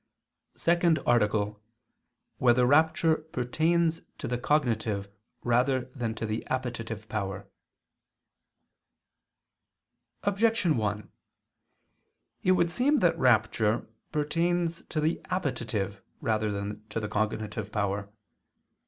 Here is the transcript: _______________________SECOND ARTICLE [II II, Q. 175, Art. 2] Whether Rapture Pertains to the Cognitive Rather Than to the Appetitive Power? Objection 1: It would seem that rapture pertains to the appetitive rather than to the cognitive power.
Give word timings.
_______________________SECOND 0.59 0.97
ARTICLE 1.05 1.39
[II 1.43 1.47
II, 1.53 1.53
Q. 1.53 1.59
175, 2.39 2.39
Art. 2.39 2.95
2] 2.95 3.07
Whether 3.07 3.11
Rapture 3.21 3.23
Pertains 3.31 4.01
to 4.17 4.27
the 4.27 4.37
Cognitive 4.39 5.07
Rather 5.43 5.81
Than 5.93 6.15
to 6.15 6.25
the 6.25 6.43
Appetitive 6.47 7.07
Power? 7.07 7.47
Objection 10.23 10.77
1: 10.77 11.11
It 12.41 12.51
would 12.53 12.71
seem 12.71 12.97
that 12.97 13.19
rapture 13.19 13.87
pertains 14.11 14.81
to 14.85 14.99
the 14.99 15.21
appetitive 15.25 16.01
rather 16.19 16.49
than 16.51 16.83
to 16.87 16.99
the 16.99 17.07
cognitive 17.07 17.71
power. 17.71 18.09